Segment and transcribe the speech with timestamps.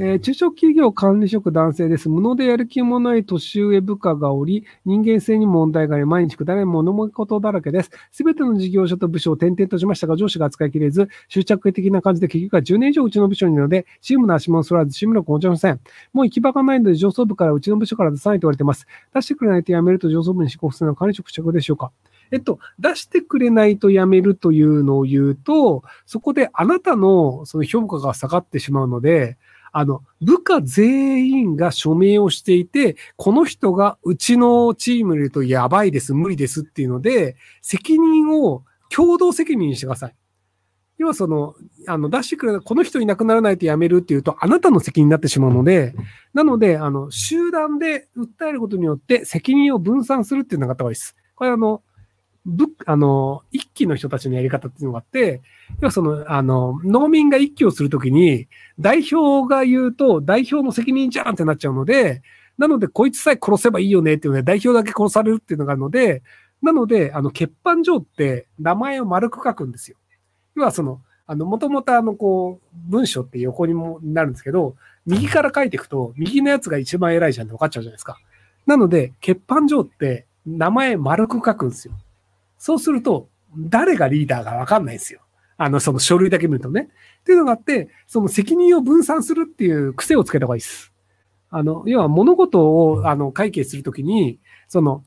[0.00, 2.08] えー、中小企業管理職男性です。
[2.08, 7.90] 無能でやる気もない年上部下がおり、人間性に問題があり、毎日くだらない物事だらけです。
[8.12, 15.80] すべての事業所と部署を転々としましたが、上司が扱いきれず、執着的な感じで結局は10年以上うちの部署にいるので、チームの足もそらず、チーム力もちません。
[16.12, 18.86] もう行き場がないので、上層部からうちの部署から出さないと言われています。
[19.12, 21.90] 出してくれないと辞めると上層部に申告するのは管理職着でしょうか
[22.30, 29.38] えっと、出してくれないと辞めるというのを言うと、そこであなたのその評価が下がってしまうので、
[29.72, 40.14] あの、部下全員が署名をしていて、この人がうちのチームにいるとやばいです、無理ですっていうので、責任を共同責任にしてください。
[40.98, 41.54] 要はその、
[41.86, 45.94] あの、出してくれた、この人いなくならないとやめるっていうと、あなたの責任になってしまうので、
[46.34, 51.14] なので、あの、集団で訴えることによって責任を分散するっていうのがあった方がいいです。
[51.36, 51.82] これあの、
[52.48, 55.42] ぶ、あの、一期の人たちのやり方っていうのがあって、
[55.80, 58.48] 要はその、あの、農民が一期をするときに、
[58.80, 62.22] 代表が言うと、代表の責任じゃんってなっちゃうので、
[62.56, 66.22] なので、こいつさえ殺せばいいよねっていうので、代表だけ殺されるっていうのがあるので、
[66.62, 69.96] なので、あの、欠板状って名前を丸く書くんですよ。
[70.56, 74.74] 要はその、あの、もともとあの、こう、文章って横にもなるんですけど、
[75.06, 78.18] 右から書いていくと、右のやつが一番偉いじゃんって分かっちゃうじゃないですか。
[78.66, 81.94] なので、欠板状って名前丸く書くんですよ。
[82.58, 85.20] そうすると、誰がリーダーかわかんないんですよ。
[85.56, 86.88] あの、その書類だけ見るとね。
[87.20, 90.92] っていうのがあって、その責任を分散するっていう癖をつけた方がいいです。
[91.50, 95.02] あの、要は物事を、あの、解決するときに、その、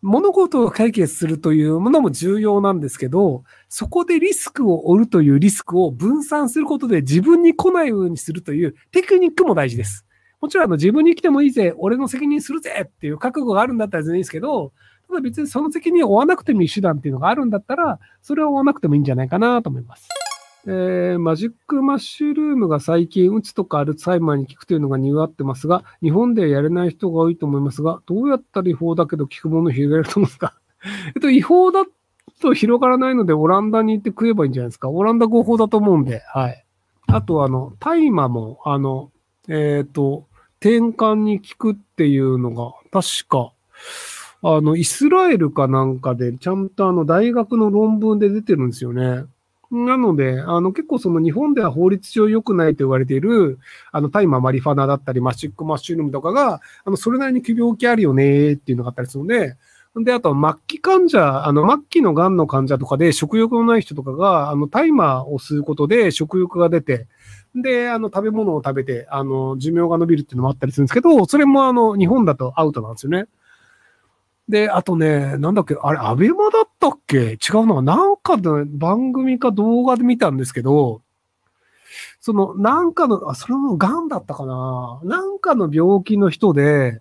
[0.00, 10.06] 物事を解決するというものも重要なんですけど、そこでリスクを負うというリスクを分散することで自分に来ないようにするというテクニックも大事です。
[10.40, 14.72] もちろんあの自分に来てもいいぜ、俺の責任するぜっていう覚悟があるんだったら全然いいですけど、
[15.08, 20.08] ただ別にその責任を負わなくてもいい手段っていうのがあるんだったら、それを負わなくてもいいんじゃないかなと思います。
[20.66, 30.54] えー、マジックマッシュルームが最近、うつとかアルツハイマーに効くというのが匂ってますが、日本ではやれない人が多いと思いますが、どうやったら違法だけど効くものを広げると思うんですか？
[31.16, 31.84] えっと、違法だ
[32.42, 34.90] と広がらないので、オランダに行って食えばいいんじゃないですか？
[34.90, 36.64] オランダ合法だと思うんで、はい。
[37.06, 39.10] あと、あの、大麻も、あの、
[39.48, 40.26] えっ、ー、と、
[40.60, 43.52] 転換に効くっていうのが、確か、
[44.42, 49.24] あの、イスラエルかなんかで、ちゃんとあの、大学の論文で出てるんですよね。
[49.70, 53.58] なので、あの、結構その日本では法律上良くないと言われている、
[53.92, 59.56] あの、大麻ママリファナだったり、マシックマッシュルームとかが、あの、それなりに病気あるよねっていうのがあったりするので、
[59.96, 67.08] で、あと、末期患者、あの、末期の癌の患者とかで食欲のない人とかが、あの、大麻を吸うことで食欲が出て、
[67.54, 73.26] で、あの、食べ物を食べて、あの、寿命が伸びるっていうのもあったりするんですけど、それもあの、日本だとアウトなんですよね。
[74.48, 77.16] で、あとね、なんだっけ、あれ、アベマだったっけ？
[77.16, 81.02] 違うのはなんかの番組か動画で見たんですけど、
[82.20, 85.00] その、なんかの、あ、それも癌だったかな。
[85.04, 87.00] なんかの病気の人で、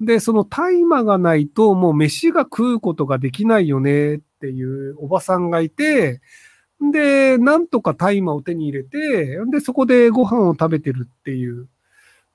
[0.00, 6.20] で、その大麻がないともう飯が食うことができないよねっていうおばさんがいて、
[6.92, 11.68] で、なんとか大麻を手に入れて、で、そこでご飯を食べてるっていう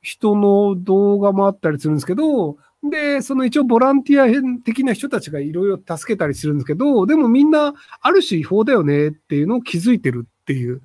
[0.02, 10.82] 人の動画もあったりするんですけど、で、その一応ボランティア編的な人たちがいろいろ助けたりするんですけど、でもみんなある種違法だよねっていうのを気づいてるっていう。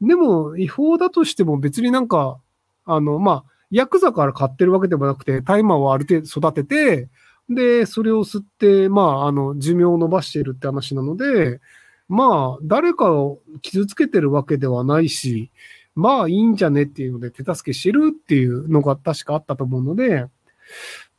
[0.00, 2.38] でも違法だとしても別になんか、
[2.84, 7.08] あの、まあ、ヤクザから買ってるわけでもなくて、大麻をある程度育てて、
[7.48, 11.60] で、それを吸って、まあ、あの、寿命を伸ばしているって話なので、
[12.08, 15.50] まあ、誰かを傷つけてるわけではないし、
[15.96, 20.26] まあいいんじゃねっていうので手助けしてるっていうのが確かあったと思うので、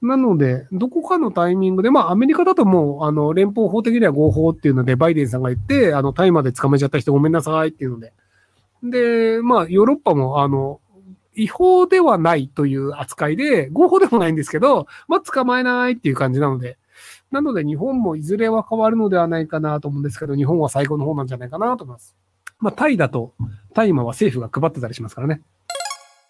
[0.01, 8.13] なので、どこかのタイミングで、まあ、アメリカだともう、あの、連邦法的には合法っていうので、バイデンさんが言って、あの、大麻で捕まえちゃった人ごめんなさいっていうので。
[8.83, 10.79] で、まあ、ヨーロッパも、あの、
[11.33, 16.77] 違法ではないという扱いで、合法でもないんですけど、まあ、捕まえないっていう感じなので。
[17.31, 22.15] なので、日本もいずれは変わるのではないかなと思うんですけど、日本は最後の方なんじゃないかなと思います。
[22.59, 23.33] まあ、タイだと、
[23.73, 25.41] 大麻は政府が配ってたりしますからね。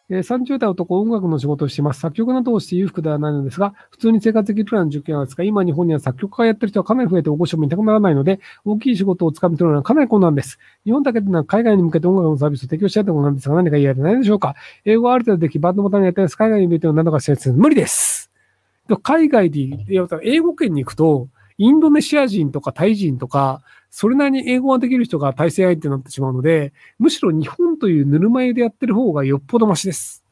[0.10, 2.00] えー、30代男、音楽の仕事をしています。
[2.00, 10.60] 作曲などをして裕福ではないのですが、普通に生活できるくらいの受験はですが、今日本には作曲家やってる人はかなり増えて大御所もいたくならないので、大きい仕事をつかみ取るのはかなり困難です。
[10.86, 14.56] 日本だけでなく海外に向けて音楽のサービスを提供したいところなんですが、何か言いられないでしょうか
[14.86, 16.38] 英語はある程度でき、バンドボタンにやったりです。
[16.38, 17.52] 海外に向けて何とかしたいです。
[17.52, 18.32] 無理です
[19.04, 19.78] 海外で、
[20.24, 21.28] 英語圏に行くと、
[21.58, 23.62] インドネシア人とかタイ人とか、
[24.00, 30.24] それなりに英語ができる人が対戦相手になってしまうので、むしろ日本というぬるま湯でやってる方がよっぽどマシです。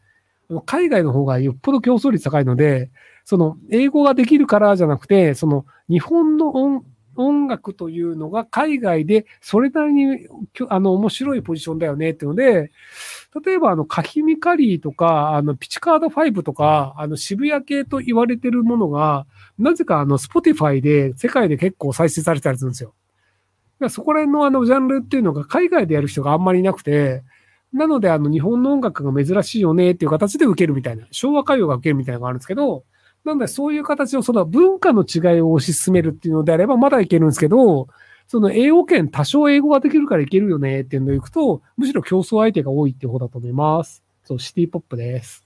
[0.68, 2.92] 海外の方がよっぽど競争率高いので、
[3.24, 6.86] その、英語ができるからじゃなくて、その、日本の音、
[7.16, 10.28] 音楽というのが海外でそれなりに
[10.70, 12.72] あの面白いポジションだよねっていうので、
[13.44, 19.26] 例えばあのカヒミカリーとか、あのピチカード5とか、あの渋谷系と言われてるものが、
[19.58, 22.94] なぜかあのスポティファイで世界で結構再生されたりするんですよ。
[23.90, 27.24] そこら辺のあのジャンルっていうのが海外でやる人があんまりいなくて、
[27.74, 32.86] なのであの日本の音楽が珍しいよねっていう形で受けるみたいな、昭和歌謡が受けるみたいなのがあるんですけど、
[33.26, 37.88] なのでそういう形をその文化の違いを推し進めるっていうのであればまだいけるんですけど、
[38.28, 44.04] その英語圏多少英語ができるからいけるよねっていうのでいくと、むしろ競争相手が多いっていう方だと思います。
[44.24, 45.45] そう、シティポップです。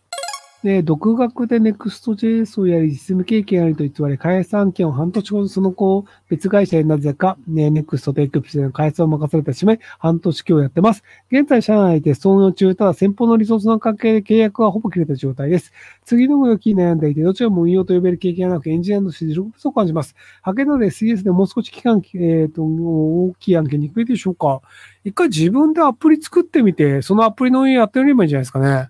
[0.64, 11.04] で、独学で Next.js をやり、実務経験ありと偽り、開発案件を半年後その子を別会社へなぜか、ね、Next とエクプでの開発を任されてしまい、半年今日やってます。
[11.32, 15.72] 現在、社内で創業中、ただ先方のリソースの関係で契約はほぼ切れた状態です。
[16.04, 20.14] 次の動き悩んでいて、どちらも運用と呼べる経験がなく、エンジニアとして実力不足を感じます。
[20.46, 22.18] 派遣なので CS でもう少し期間、え
[22.50, 24.60] っ、ー、と、大きい案件に増えてでしょうか？
[25.06, 28.90] 一回自分でアプリ作ってみて、そのアプリの運営やってみればいいんじゃないですかね。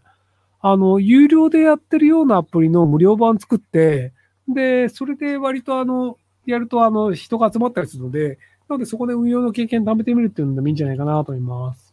[0.61, 4.13] あの、有料でやってるようなアプリの無料版作って、
[4.47, 11.88] で、それで割とあの、やるとあの、人が集まったりするので、なのでそこで運用の経験貯めてみるっていうのでもいいんじゃないかなと思います。